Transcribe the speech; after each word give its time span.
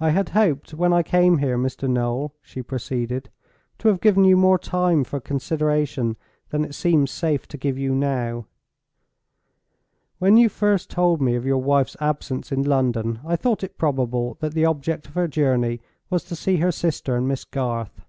"I 0.00 0.12
had 0.12 0.30
hoped, 0.30 0.72
when 0.72 0.94
I 0.94 1.02
came 1.02 1.36
here, 1.36 1.58
Mr. 1.58 1.86
Noel," 1.90 2.32
she 2.40 2.62
proceeded, 2.62 3.28
"to 3.76 3.88
have 3.88 4.00
given 4.00 4.24
you 4.24 4.34
more 4.34 4.58
time 4.58 5.04
for 5.04 5.20
consideration 5.20 6.16
than 6.48 6.64
it 6.64 6.74
seems 6.74 7.10
safe 7.10 7.46
to 7.48 7.58
give 7.58 7.76
you 7.76 7.94
now. 7.94 8.46
When 10.18 10.38
you 10.38 10.48
first 10.48 10.88
told 10.88 11.20
me 11.20 11.34
of 11.34 11.44
your 11.44 11.58
wife's 11.62 11.98
absence 12.00 12.50
in 12.50 12.62
London, 12.62 13.20
I 13.26 13.36
thought 13.36 13.62
it 13.62 13.76
probable 13.76 14.38
that 14.40 14.54
the 14.54 14.64
object 14.64 15.08
of 15.08 15.12
her 15.12 15.28
journey 15.28 15.82
was 16.08 16.24
to 16.24 16.34
see 16.34 16.56
her 16.56 16.72
sister 16.72 17.14
and 17.14 17.28
Miss 17.28 17.44
Garth. 17.44 18.06